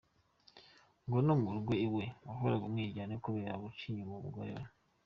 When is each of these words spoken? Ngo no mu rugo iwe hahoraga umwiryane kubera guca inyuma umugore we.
Ngo 1.05 1.17
no 1.25 1.33
mu 1.41 1.49
rugo 1.55 1.73
iwe 1.87 2.03
hahoraga 2.25 2.63
umwiryane 2.67 3.15
kubera 3.25 3.61
guca 3.63 3.83
inyuma 3.89 4.13
umugore 4.15 4.51
we. 4.59 4.65